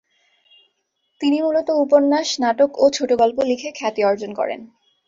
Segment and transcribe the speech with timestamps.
[1.21, 4.59] তিনি মূলত উপন্যাস, নাটক ও ছোটগল্প লিখে খ্যাতি অর্জন করেন।